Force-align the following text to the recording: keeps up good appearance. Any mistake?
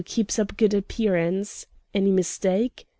keeps 0.05 0.39
up 0.39 0.57
good 0.57 0.73
appearance. 0.73 1.67
Any 1.93 2.09
mistake? 2.09 2.87